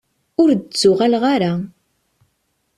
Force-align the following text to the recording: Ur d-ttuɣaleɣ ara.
Ur 0.41 0.49
d-ttuɣaleɣ 0.53 1.23
ara. 1.33 1.53